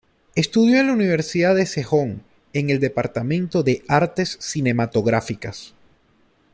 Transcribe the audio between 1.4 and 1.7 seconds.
de